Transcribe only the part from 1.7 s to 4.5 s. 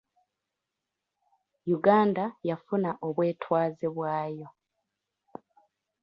Uganda yafuna obwetwaze bwayo.